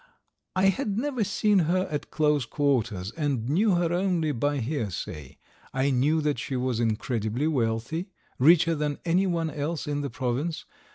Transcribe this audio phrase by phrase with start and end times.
[0.55, 5.37] I had never seen her at close quarters, and knew her only by hearsay.
[5.75, 8.09] I knew that she was incredibly wealthy,
[8.39, 10.65] richer than anyone else in the province.